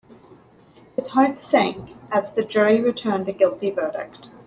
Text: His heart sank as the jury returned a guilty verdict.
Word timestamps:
His 0.95 1.09
heart 1.09 1.43
sank 1.43 1.91
as 2.11 2.33
the 2.33 2.43
jury 2.43 2.81
returned 2.81 3.29
a 3.29 3.33
guilty 3.33 3.69
verdict. 3.69 4.29